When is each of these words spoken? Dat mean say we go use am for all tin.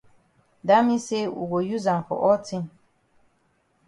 Dat 0.67 0.83
mean 0.85 0.97
say 1.07 1.21
we 1.35 1.43
go 1.51 1.59
use 1.75 1.85
am 1.93 2.01
for 2.07 2.17
all 2.25 2.39
tin. 2.47 2.65